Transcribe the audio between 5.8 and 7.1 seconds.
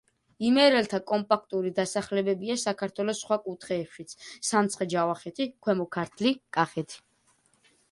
ქართლი, კახეთი.